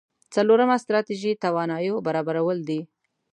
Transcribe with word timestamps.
څلورمه 0.33 0.75
ستراتيژي 0.83 1.31
تواناییو 1.43 2.03
برابرول 2.07 2.57
دي. 2.69 2.79